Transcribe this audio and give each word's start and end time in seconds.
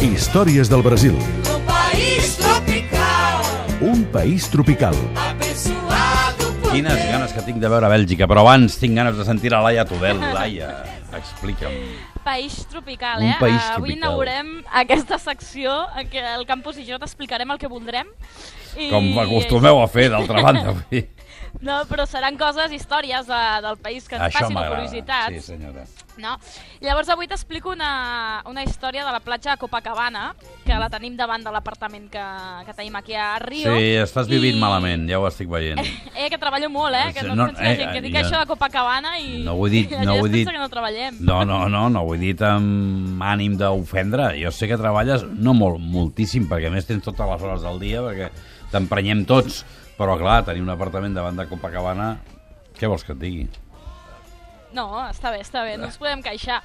Històries 0.00 0.68
del 0.70 0.82
Brasil. 0.82 1.14
Um 1.50 1.64
país 1.66 2.36
tropical, 2.38 3.42
Un 3.82 4.04
país 4.04 4.46
tropical. 4.48 4.94
Quines 6.68 7.00
ganes 7.10 7.32
que 7.32 7.42
tinc 7.46 7.58
de 7.62 7.68
veure 7.72 7.88
Bèlgica, 7.90 8.26
però 8.28 8.42
abans 8.44 8.76
tinc 8.80 8.94
ganes 8.98 9.16
de 9.16 9.24
sentir 9.24 9.50
la 9.54 9.62
Laia 9.64 9.84
Tudel. 9.88 10.20
Laia, 10.20 10.68
explica'm. 11.16 11.74
País 12.24 12.58
tropical, 12.68 13.22
Un 13.24 13.30
eh? 13.30 13.36
país 13.40 13.56
Ah, 13.56 13.76
Avui 13.78 13.94
tropical. 13.94 13.96
inaugurem 13.96 14.50
aquesta 14.82 15.18
secció 15.18 15.78
en 15.96 16.10
què 16.12 16.20
el 16.36 16.44
campus 16.46 16.76
i 16.78 16.84
jo 16.84 16.98
t'explicarem 17.00 17.50
el 17.50 17.58
que 17.58 17.68
voldrem. 17.72 18.10
I... 18.76 18.90
Com 18.92 19.08
acostumeu 19.18 19.80
a 19.80 19.86
fer, 19.88 20.10
d'altra 20.12 20.42
banda. 20.44 20.74
dir. 20.90 21.08
No, 21.64 21.78
però 21.88 22.04
seran 22.06 22.36
coses, 22.36 22.70
històries 22.76 23.24
de, 23.26 23.36
del 23.64 23.78
país 23.80 24.04
que 24.06 24.14
ens 24.18 24.26
Això 24.26 24.42
passin 24.44 24.54
m'agrada. 24.54 24.82
curiositats. 24.84 25.32
Sí, 25.32 25.40
senyora. 25.56 25.86
No? 26.20 26.34
Llavors 26.84 27.08
avui 27.08 27.26
t'explico 27.26 27.72
una, 27.72 28.42
una 28.44 28.62
història 28.62 29.06
de 29.06 29.10
la 29.16 29.18
platja 29.24 29.54
de 29.54 29.56
Copacabana, 29.56 30.34
que 30.68 30.76
la 30.78 30.90
tenim 30.92 31.14
davant 31.16 31.40
de 31.44 31.50
l'apartament 31.54 32.10
que, 32.12 32.22
que 32.66 32.74
tenim 32.76 32.96
aquí 33.00 33.14
a 33.16 33.38
Rio. 33.40 33.72
Sí, 33.72 33.86
estàs 34.02 34.28
vivint 34.28 34.58
I- 34.58 34.60
malament, 34.60 35.06
ja 35.08 35.18
ho 35.18 35.24
estic 35.30 35.48
veient. 35.50 35.80
Eh, 36.18 36.26
que 36.28 36.36
treballo 36.36 36.66
molt, 36.68 36.96
eh? 36.98 37.12
Que 37.14 37.22
no, 37.24 37.34
No, 37.38 37.44
pensi 37.54 37.62
eh, 37.62 37.76
gent 37.78 37.92
que 37.94 38.00
dic 38.04 38.14
ja. 38.16 38.22
això 38.24 38.40
de 38.42 38.46
Copacabana 38.50 39.12
i, 39.22 39.44
No 39.46 39.54
ho 39.54 39.66
he 39.68 39.70
dit, 39.70 39.92
no 40.06 40.16
ho 40.18 40.26
he 40.26 40.30
dit. 40.32 40.48
que 40.50 40.58
no 40.58 40.68
treballem. 40.68 41.16
No, 41.24 41.44
no, 41.48 41.60
no, 41.72 41.86
no 41.94 42.02
ho 42.04 42.14
he 42.14 42.18
dit 42.20 42.42
amb 42.44 43.22
ànim 43.22 43.54
d'ofendre. 43.56 44.32
Jo 44.42 44.50
sé 44.52 44.66
que 44.68 44.76
treballes, 44.80 45.24
no 45.38 45.54
molt, 45.54 45.78
moltíssim, 45.80 46.48
perquè 46.50 46.70
més 46.74 46.86
tens 46.90 47.04
totes 47.06 47.24
les 47.32 47.42
hores 47.46 47.62
del 47.64 47.78
dia, 47.80 48.02
perquè 48.02 48.28
t'emprenyem 48.74 49.24
tots. 49.30 49.62
Però, 49.98 50.18
clar, 50.18 50.42
tenir 50.46 50.62
un 50.66 50.70
apartament 50.74 51.14
davant 51.16 51.38
de 51.38 51.46
Copacabana, 51.50 52.12
què 52.78 52.86
vols 52.90 53.02
que 53.06 53.14
et 53.16 53.22
digui? 53.22 53.46
No, 54.76 54.84
està 55.08 55.30
bé, 55.32 55.40
està 55.40 55.62
bé, 55.64 55.76
no 55.80 55.88
ens 55.88 55.96
podem 56.00 56.20
queixar. 56.22 56.58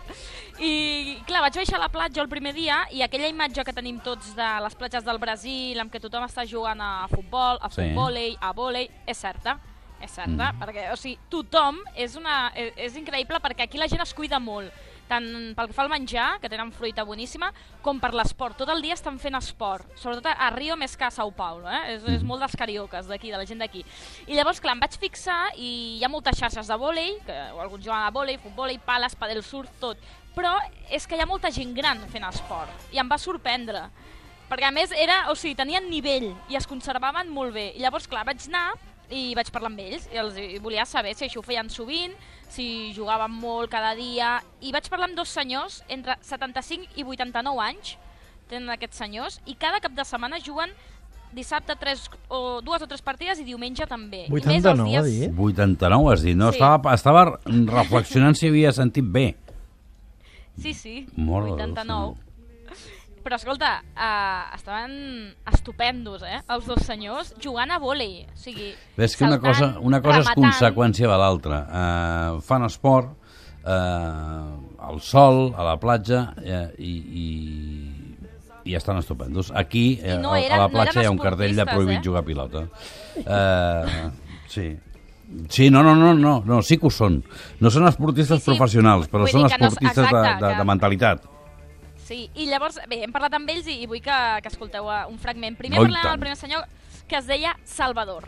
I, 0.60 1.20
clar, 1.28 1.42
vaig 1.46 1.56
baixar 1.62 1.78
a 1.80 1.84
la 1.86 1.92
platja 1.92 2.22
el 2.24 2.30
primer 2.32 2.54
dia 2.56 2.82
i 2.92 3.02
aquella 3.02 3.30
imatge 3.32 3.64
que 3.64 3.76
tenim 3.76 4.00
tots 4.04 4.34
de 4.36 4.50
les 4.66 4.76
platges 4.76 5.06
del 5.08 5.22
Brasil, 5.22 5.80
amb 5.80 5.94
què 5.94 6.02
tothom 6.04 6.26
està 6.28 6.46
jugant 6.50 6.82
a 6.84 7.08
futbol, 7.12 7.62
a 7.62 7.70
Sí. 7.70 7.82
futbolei, 7.82 8.36
a 8.42 8.52
vòlei, 8.54 8.90
és 9.08 9.18
certa. 9.18 9.60
És 10.04 10.12
certa, 10.12 10.52
mm. 10.52 10.60
perquè, 10.60 10.90
o 10.92 10.98
sigui, 11.00 11.16
tothom 11.32 11.78
és, 11.96 12.18
una, 12.20 12.52
és, 12.60 12.74
és 12.76 12.96
increïble 13.00 13.40
perquè 13.40 13.64
aquí 13.64 13.78
la 13.80 13.88
gent 13.88 14.02
es 14.04 14.12
cuida 14.14 14.36
molt 14.38 14.74
tant 15.10 15.28
pel 15.58 15.70
que 15.70 15.76
fa 15.76 15.84
al 15.86 15.92
menjar, 15.92 16.28
que 16.42 16.50
tenen 16.52 16.72
fruita 16.76 17.06
boníssima, 17.08 17.52
com 17.84 18.00
per 18.02 18.14
l'esport. 18.16 18.58
Tot 18.60 18.72
el 18.74 18.82
dia 18.86 18.96
estan 18.98 19.20
fent 19.22 19.38
esport, 19.40 19.90
sobretot 20.00 20.30
a 20.32 20.50
Rio 20.56 20.78
més 20.80 20.96
que 20.98 21.08
a 21.08 21.12
Sao 21.14 21.32
Paulo, 21.36 21.68
eh? 21.70 21.96
és, 21.96 22.08
és 22.18 22.26
molt 22.28 22.44
dels 22.44 22.56
cariocas 22.60 23.10
d'aquí, 23.10 23.32
de 23.34 23.42
la 23.42 23.48
gent 23.50 23.62
d'aquí. 23.64 23.84
I 24.28 24.38
llavors, 24.38 24.62
clar, 24.64 24.78
em 24.78 24.84
vaig 24.84 24.98
fixar 25.02 25.42
i 25.58 25.72
hi 26.00 26.04
ha 26.04 26.12
moltes 26.12 26.40
xarxes 26.40 26.72
de 26.72 26.80
vòlei, 26.80 27.18
que 27.28 27.38
alguns 27.52 27.84
juguen 27.86 28.00
a 28.00 28.14
vòlei, 28.14 28.40
futbol, 28.42 28.74
pales, 28.86 29.18
padel 29.20 29.44
surf, 29.44 29.72
tot. 29.82 30.02
Però 30.34 30.56
és 30.90 31.06
que 31.06 31.18
hi 31.18 31.22
ha 31.22 31.30
molta 31.30 31.52
gent 31.54 31.76
gran 31.78 32.02
fent 32.10 32.26
esport 32.26 32.94
i 32.94 33.02
em 33.02 33.10
va 33.10 33.20
sorprendre. 33.22 33.86
Perquè 34.50 34.68
a 34.68 34.74
més 34.76 34.92
era, 34.98 35.24
o 35.32 35.36
sigui, 35.38 35.56
tenien 35.58 35.86
nivell 35.90 36.32
i 36.52 36.58
es 36.58 36.68
conservaven 36.70 37.30
molt 37.34 37.54
bé. 37.56 37.72
I 37.78 37.84
llavors, 37.86 38.10
clar, 38.10 38.26
vaig 38.28 38.42
anar 38.50 38.74
i 39.12 39.34
vaig 39.36 39.50
parlar 39.54 39.72
amb 39.72 39.82
ells 39.84 40.08
i 40.14 40.20
els 40.22 40.38
i 40.40 40.60
volia 40.64 40.86
saber 40.90 41.14
si 41.18 41.28
això 41.28 41.42
ho 41.42 41.46
feien 41.46 41.70
sovint, 41.70 42.16
si 42.50 42.94
jugaven 42.96 43.32
molt 43.32 43.72
cada 43.74 43.94
dia 43.98 44.38
i 44.62 44.72
vaig 44.76 44.88
parlar 44.90 45.10
amb 45.10 45.20
dos 45.20 45.34
senyors 45.34 45.82
entre 45.90 46.18
75 46.22 46.96
i 46.96 47.04
89 47.04 47.68
anys 47.68 47.98
tenen 48.50 48.72
aquests 48.74 49.00
senyors 49.04 49.40
i 49.46 49.56
cada 49.60 49.82
cap 49.84 49.96
de 49.98 50.06
setmana 50.08 50.42
juguen 50.44 50.74
dissabte 51.34 51.76
tres, 51.80 52.10
o 52.30 52.62
dues 52.62 52.84
o 52.86 52.88
tres 52.88 53.02
partides 53.02 53.40
i 53.42 53.46
diumenge 53.48 53.88
també. 53.90 54.28
I 54.28 54.34
més 54.34 54.46
els 54.46 54.68
89, 54.70 54.98
ha 55.00 55.04
dit? 55.08 55.32
89, 55.34 56.12
has 56.12 56.26
dit, 56.28 56.38
no? 56.38 56.52
Sí. 56.52 56.60
Estava, 56.60 56.94
estava 56.94 57.24
reflexionant 57.80 58.38
si 58.38 58.52
havia 58.52 58.74
sentit 58.76 59.08
bé. 59.10 59.32
Sí, 60.62 60.76
sí, 60.78 60.96
de 61.16 61.26
89. 61.26 62.23
Però 63.24 63.38
escolta, 63.40 63.78
uh, 63.96 64.56
estaven 64.56 65.34
estupendos, 65.54 66.24
eh? 66.28 66.42
Els 66.52 66.66
dos 66.68 66.82
senyors 66.84 67.34
jugant 67.40 67.72
a 67.72 67.78
vòlei. 67.80 68.26
O 68.28 68.36
sigui, 68.36 68.74
Ves 68.98 69.16
que 69.16 69.24
una 69.24 69.40
cosa, 69.40 69.78
una 69.80 70.02
cosa 70.04 70.20
és 70.20 70.26
rematant. 70.28 70.44
conseqüència 70.44 71.08
de 71.08 71.18
l'altra. 71.22 71.62
Uh, 71.64 72.42
fan 72.44 72.66
esport, 72.68 73.14
uh, 73.64 74.88
al 74.90 75.00
sol, 75.02 75.54
a 75.56 75.64
la 75.64 75.78
platja, 75.80 76.34
uh, 76.36 76.66
i, 76.78 76.94
i, 77.24 77.28
i 78.68 78.76
estan 78.76 79.00
estupendos. 79.00 79.54
Aquí, 79.56 80.00
no 80.20 80.36
eren- 80.36 80.58
a 80.60 80.66
la 80.66 80.68
no 80.68 80.74
platja 80.76 81.00
eren 81.00 81.04
hi 81.04 81.08
ha 81.08 81.16
un 81.16 81.24
cartell 81.24 81.56
de 81.56 81.66
prohibit 81.66 82.00
eh? 82.00 82.04
jugar 82.04 82.24
a 82.24 82.28
pilota. 82.28 82.66
Uh, 83.24 84.10
sí. 84.48 84.74
Sí, 85.50 85.70
no, 85.72 85.82
no, 85.82 85.96
no, 85.96 86.14
no, 86.14 86.44
no, 86.46 86.62
sí 86.62 86.76
que 86.78 86.86
ho 86.88 86.92
són. 86.94 87.22
No 87.64 87.72
són 87.74 87.88
esportistes 87.88 88.42
Sí, 88.44 88.44
sí. 88.44 88.52
professionals, 88.52 89.08
però 89.10 89.24
Vull 89.24 89.32
són 89.32 89.46
no- 89.48 89.48
esportistes 89.50 89.96
de, 89.96 90.04
exacte, 90.12 90.44
de, 90.46 90.52
que- 90.52 90.58
de 90.60 90.66
mentalitat. 90.68 91.30
Sí, 92.04 92.30
i 92.36 92.46
llavors, 92.50 92.78
bé, 92.90 93.02
hem 93.06 93.12
parlat 93.16 93.34
amb 93.38 93.50
ells 93.50 93.68
i, 93.72 93.78
i 93.84 93.88
vull 93.88 94.02
que, 94.04 94.18
que 94.44 94.50
escolteu 94.52 94.90
eh, 94.92 95.06
un 95.10 95.18
fragment. 95.18 95.56
Primer 95.58 95.80
Oh, 95.80 95.84
i 95.84 95.88
parlem 95.88 96.02
tant. 96.02 96.08
amb 96.12 96.18
el 96.18 96.24
primer 96.26 96.38
senyor 96.38 96.66
que 97.08 97.16
es 97.18 97.26
deia 97.30 97.56
Salvador. 97.66 98.24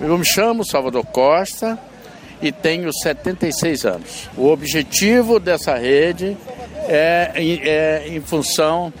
Eu 0.00 0.16
me 0.18 0.24
chamo 0.24 0.64
Salvador 0.64 1.04
Costa 1.06 1.78
e 2.42 2.50
tenho 2.52 2.90
76 2.92 3.84
anos. 3.84 4.28
O 4.36 4.48
objetivo 4.48 5.38
dessa 5.38 5.74
rede 5.76 6.36
é, 6.88 7.32
em- 7.36 7.60
é 7.62 8.08
em 8.08 8.20
função 8.20 8.92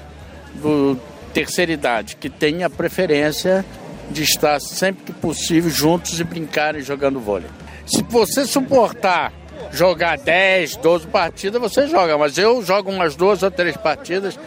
do 0.54 0.98
terceira 1.32 1.72
idade, 1.72 2.16
que 2.16 2.28
tem 2.28 2.64
a 2.64 2.70
preferência 2.70 3.64
de 4.10 4.22
estar 4.24 4.60
sempre 4.60 5.04
que 5.04 5.12
possível 5.12 5.70
juntos 5.70 6.18
e 6.18 6.24
brincarem 6.24 6.82
jogando 6.82 7.20
vôlei. 7.20 7.48
Se 7.86 8.02
você 8.02 8.44
suportar 8.44 9.32
jogar 9.72 10.18
10, 10.18 10.76
12 10.76 11.06
partidas, 11.08 11.60
você 11.60 11.86
joga, 11.86 12.16
mas 12.18 12.36
eu 12.38 12.62
jogo 12.62 12.90
umas 12.90 13.14
duas 13.16 13.42
ou 13.42 13.50
três 13.50 13.76
partidas 13.76 14.38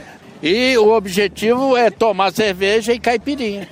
e 0.42 0.78
o 0.78 0.92
objetivo 0.92 1.76
é 1.78 1.90
tomar 1.90 2.32
cerveja 2.34 2.94
e 2.94 3.00
caipirinha. 3.00 3.68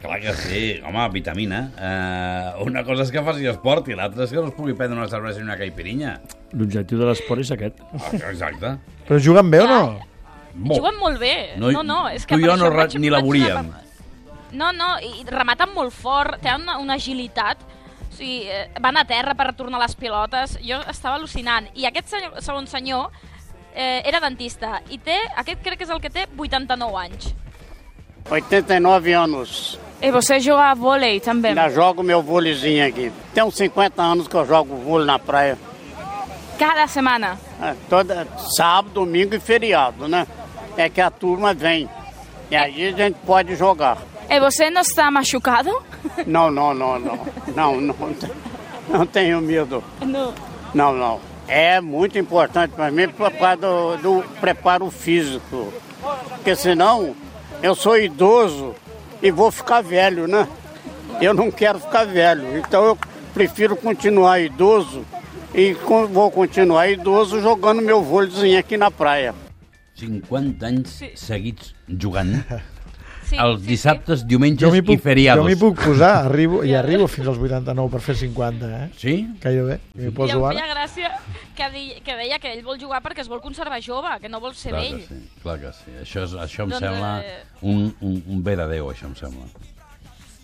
Clar 0.00 0.20
que 0.22 0.32
sí, 0.34 0.80
home, 0.86 1.08
vitamina. 1.12 1.72
Uh, 1.76 2.62
una 2.66 2.84
cosa 2.84 3.02
és 3.02 3.10
que 3.10 3.22
faci 3.26 3.46
esport 3.50 3.88
i 3.90 3.96
l'altra 3.98 4.24
és 4.26 4.30
que 4.34 4.38
no 4.40 4.50
es 4.50 4.54
pugui 4.56 4.74
prendre 4.78 4.96
una 4.98 5.08
cervesa 5.10 5.40
i 5.40 5.46
una 5.46 5.56
caipirinha. 5.58 6.18
L'objectiu 6.54 7.00
de 7.00 7.08
l'esport 7.10 7.42
és 7.42 7.50
aquest. 7.56 7.80
Ah, 7.96 8.12
Exacte. 8.30 8.76
Però 9.08 9.18
juguen 9.22 9.50
bé 9.50 9.62
o 9.64 9.66
no? 9.70 9.80
Bo. 10.54 10.78
Juguen 10.78 10.96
molt 11.02 11.18
bé. 11.20 11.34
No, 11.60 11.72
No, 11.74 11.82
no, 11.82 11.98
és 12.08 12.24
que 12.24 12.36
tu 12.38 12.44
i 12.44 12.46
jo 12.48 12.54
no 12.56 12.70
ra- 12.70 12.84
vaig- 12.86 12.98
ni 13.00 13.10
vaig 13.10 13.20
la 13.20 13.26
volíem. 13.26 13.72
No, 14.52 14.70
no, 14.72 14.96
i 15.02 15.24
rematen 15.26 15.72
molt 15.74 15.94
fort, 15.94 16.38
tenen 16.42 16.62
una, 16.62 16.78
una 16.78 16.94
agilitat, 16.94 17.62
o 18.06 18.12
sigui, 18.14 18.46
eh, 18.48 18.68
van 18.80 18.96
a 18.96 19.04
terra 19.04 19.34
per 19.34 19.50
tornar 19.58 19.80
les 19.82 19.96
pilotes, 19.98 20.58
jo 20.64 20.78
estava 20.88 21.16
al·lucinant. 21.18 21.70
I 21.74 21.88
aquest 21.88 22.14
senyor, 22.14 22.36
segon 22.44 22.68
senyor 22.70 23.10
eh, 23.74 24.02
era 24.06 24.20
dentista, 24.22 24.80
i 24.90 24.98
té, 24.98 25.18
aquest 25.36 25.64
crec 25.64 25.80
que 25.80 25.88
és 25.88 25.92
el 25.92 26.00
que 26.00 26.12
té 26.12 26.28
89 26.36 27.02
anys. 27.02 27.34
89 28.30 29.14
anos. 29.14 29.78
I 30.02 30.10
você 30.10 30.40
joga 30.40 30.70
a 30.70 30.74
vôlei 30.74 31.20
també? 31.20 31.48
Ainda 31.48 31.70
jogo 31.70 32.02
meu 32.02 32.22
vôleizinho 32.22 32.86
aqui. 32.86 33.10
Tem 33.32 33.44
uns 33.44 33.56
50 33.56 34.02
anos 34.02 34.28
que 34.28 34.34
eu 34.34 34.44
jogo 34.44 34.76
vôlei 34.76 35.06
na 35.06 35.18
praia. 35.18 35.56
Cada 36.58 36.86
setmana. 36.86 37.38
É, 37.62 37.74
toda, 37.88 38.26
sábado, 38.56 38.94
domingo 38.94 39.34
e 39.34 39.40
feriado, 39.40 40.08
né? 40.08 40.26
É 40.76 40.88
que 40.88 41.00
a 41.00 41.10
turma 41.10 41.54
vem. 41.54 41.88
E 42.50 42.56
aí 42.56 42.88
a 42.88 42.92
gente 42.92 43.16
pode 43.24 43.56
jogar. 43.56 43.98
E 44.28 44.40
você 44.40 44.70
não 44.70 44.80
está 44.80 45.10
machucado? 45.10 45.70
Não, 46.26 46.50
não, 46.50 46.74
não, 46.74 46.98
não. 46.98 47.26
Não, 47.54 47.80
não, 47.80 47.94
não 48.88 49.06
tenho 49.06 49.40
medo. 49.40 49.82
Não. 50.00 50.34
Não, 50.74 50.92
não. 50.94 51.20
É 51.48 51.80
muito 51.80 52.18
importante 52.18 52.72
para 52.72 52.90
mim 52.90 53.08
por 53.08 53.30
causa 53.32 53.56
do, 53.56 53.96
do 53.98 54.24
preparo 54.40 54.90
físico. 54.90 55.72
Porque 56.34 56.56
senão 56.56 57.14
eu 57.62 57.74
sou 57.74 57.96
idoso 57.96 58.74
e 59.22 59.30
vou 59.30 59.50
ficar 59.52 59.80
velho, 59.82 60.26
né? 60.26 60.46
Eu 61.20 61.32
não 61.32 61.50
quero 61.50 61.78
ficar 61.78 62.04
velho. 62.04 62.58
Então 62.58 62.84
eu 62.84 62.98
prefiro 63.32 63.76
continuar 63.76 64.40
idoso 64.40 65.04
e 65.54 65.72
vou 65.72 66.30
continuar 66.30 66.88
idoso 66.88 67.40
jogando 67.40 67.80
meu 67.80 68.02
vôleizinho 68.02 68.58
aqui 68.58 68.76
na 68.76 68.90
praia. 68.90 69.34
50 69.94 70.66
anys 70.66 70.90
Sí. 70.90 71.12
seguits 71.16 71.74
jugant 71.88 72.44
Sí, 73.26 73.36
els 73.42 73.60
sí, 73.60 73.66
dissabtes, 73.66 74.22
diumenges 74.28 74.62
Jo 74.62 74.70
m'hi 74.70 74.78
i 74.78 74.86
puc, 74.86 75.00
feriados. 75.02 75.42
jo 75.42 75.48
m'hi 75.48 75.56
puc 75.58 75.80
posar, 75.82 76.12
arribo, 76.28 76.60
i 76.64 76.74
arribo 76.78 77.08
fins 77.10 77.26
als 77.26 77.38
89 77.42 77.90
per 77.90 78.00
fer 78.04 78.14
50, 78.20 78.68
eh? 78.84 78.90
Sí? 78.96 79.14
Caio 79.42 79.64
bé, 79.66 79.80
i 79.96 80.04
m'hi 80.04 80.12
I 80.12 80.14
poso 80.14 80.38
em 80.38 80.44
ara. 80.44 80.54
feia 80.60 80.68
gràcia 80.74 81.10
que, 81.58 81.70
di, 81.74 81.84
que 82.06 82.14
deia 82.16 82.38
que 82.38 82.52
ell 82.54 82.62
vol 82.62 82.78
jugar 82.78 83.02
perquè 83.02 83.24
es 83.24 83.28
vol 83.32 83.40
conservar 83.42 83.80
jove, 83.82 84.14
que 84.22 84.28
no 84.30 84.38
vol 84.40 84.54
ser 84.54 84.70
Clar 84.70 84.82
vell. 84.84 85.00
que 85.00 85.08
sí, 85.08 85.22
clar 85.42 85.58
que 85.60 85.72
sí. 85.72 85.90
Això, 86.04 86.22
és, 86.28 86.34
això 86.46 86.62
em 86.68 86.70
Doncs, 86.76 86.84
sembla 86.86 87.14
eh, 87.24 87.40
un, 87.62 87.88
un, 88.00 88.22
un 88.28 88.42
bé 88.46 88.54
de 88.56 88.68
Déu, 88.76 88.92
això 88.94 89.10
em 89.10 89.16
sembla. 89.18 89.48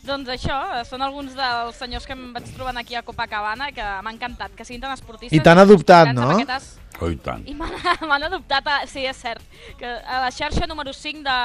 Doncs 0.02 0.32
això, 0.35 0.56
són 0.88 1.02
alguns 1.06 1.37
dels 1.38 1.76
senyors 1.78 2.05
que 2.08 2.17
em 2.17 2.32
vaig 2.35 2.49
trobant 2.56 2.81
aquí 2.81 2.96
a 2.99 3.05
Copacabana 3.06 3.69
que 3.70 3.85
m'ha 4.02 4.11
encantat, 4.11 4.50
que 4.58 4.64
siguin 4.67 4.82
tan 4.82 4.90
esportistes. 4.96 5.37
I 5.38 5.43
t'han 5.46 5.61
adoptat, 5.62 6.11
no? 6.17 6.32
Aquestes... 6.40 6.73
Oh, 7.02 7.10
i 7.10 7.16
tant. 7.19 7.43
I 7.50 7.54
m'han 7.58 8.26
adoptat, 8.28 8.69
a, 8.70 8.76
sí, 8.87 9.02
és 9.10 9.19
cert, 9.19 9.43
que 9.81 9.87
a 9.90 10.20
la 10.22 10.31
xarxa 10.31 10.69
número 10.70 10.93
5 10.94 11.25
de, 11.26 11.38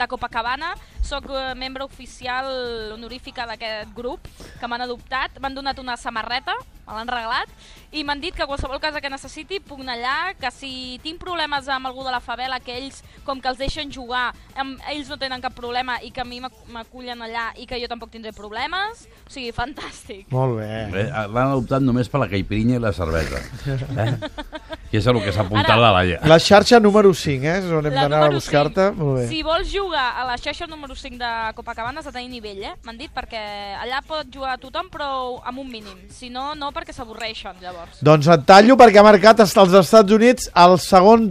de 0.00 0.08
Copacabana 0.08 0.72
sóc 1.04 1.28
eh, 1.32 1.52
membre 1.56 1.84
oficial 1.84 2.48
honorífica 2.96 3.46
d'aquest 3.48 3.92
grup, 3.96 4.24
que 4.60 4.68
m'han 4.68 4.84
adoptat, 4.84 5.38
m'han 5.40 5.54
donat 5.60 5.78
una 5.84 5.96
samarreta 6.00 6.56
me 6.88 6.94
l'han 6.96 7.08
regalat, 7.12 7.50
i 7.92 8.00
m'han 8.00 8.20
dit 8.20 8.32
que 8.32 8.46
qualsevol 8.48 8.78
cosa 8.80 9.02
que 9.04 9.10
necessiti 9.12 9.58
puc 9.60 9.82
anar 9.82 9.98
allà, 9.98 10.12
que 10.40 10.48
si 10.54 10.70
tinc 11.04 11.18
problemes 11.20 11.68
amb 11.68 11.84
algú 11.90 12.00
de 12.06 12.12
la 12.14 12.20
favela, 12.24 12.56
que 12.64 12.72
ells, 12.78 13.02
com 13.26 13.42
que 13.44 13.50
els 13.50 13.60
deixen 13.60 13.92
jugar, 13.92 14.30
em, 14.56 14.70
ells 14.94 15.10
no 15.12 15.18
tenen 15.20 15.44
cap 15.44 15.52
problema 15.52 15.98
i 16.00 16.08
que 16.10 16.22
a 16.22 16.24
mi 16.24 16.40
m'ac- 16.40 16.62
m'acullen 16.72 17.20
allà 17.26 17.50
i 17.60 17.66
que 17.68 17.76
jo 17.82 17.90
tampoc 17.92 18.08
tindré 18.14 18.32
problemes. 18.32 19.04
O 19.26 19.30
sigui, 19.34 19.52
fantàstic. 19.52 20.30
Molt 20.32 20.56
bé. 20.62 20.70
Bé, 20.94 21.04
L'han 21.12 21.50
adoptat 21.52 21.84
només 21.84 22.08
per 22.08 22.22
la 22.24 22.28
caipirinha 22.32 22.80
i 22.80 22.82
la 22.82 22.94
cervesa. 22.96 23.44
Eh? 23.98 24.14
Que 24.90 24.96
és 25.02 25.06
el 25.06 25.18
que 25.20 25.32
s'ha 25.32 25.42
apuntat 25.44 25.68
Ara- 25.68 25.76
la 25.82 25.90
Laia. 25.92 26.18
La 26.24 26.38
xarxa 26.40 26.80
número 26.80 27.12
5, 27.12 27.44
eh? 27.44 27.58
És 27.58 27.64
on 27.70 27.84
hem 27.86 27.92
d'anar 27.92 28.22
a 28.24 28.30
buscar-te. 28.30 28.86
cinc. 28.88 28.96
Molt 28.96 29.18
bé. 29.18 29.28
Si 29.28 29.42
vols 29.42 29.68
jugar 29.70 30.14
a 30.16 30.24
la 30.24 30.36
xarxa 30.38 30.66
número 30.66 30.94
5 30.96 31.18
de 31.18 31.52
Copacabana 31.54 32.00
has 32.00 32.06
de 32.06 32.12
tenir 32.12 32.30
nivell, 32.30 32.62
eh? 32.64 32.74
M'han 32.84 32.96
dit 32.96 33.10
perquè 33.14 33.42
allà 33.82 34.00
pot 34.06 34.26
jugar 34.32 34.56
tothom 34.58 34.88
però 34.88 35.40
amb 35.44 35.58
un 35.58 35.68
mínim. 35.68 35.98
Si 36.08 36.30
no, 36.30 36.54
no 36.54 36.72
perquè 36.72 36.94
s'avorreixen 36.96 37.60
llavors. 37.60 38.00
Doncs 38.00 38.26
et 38.28 38.46
tallo 38.46 38.76
perquè 38.76 38.98
ha 38.98 39.02
marcat 39.04 39.40
als 39.40 39.54
Estats 39.56 40.10
Units 40.12 40.48
el 40.56 40.78
segon 40.78 41.28